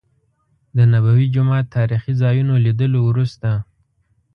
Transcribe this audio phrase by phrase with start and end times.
[0.75, 3.49] د نبوي جومات تاريخي ځا يونو لیدلو وروسته.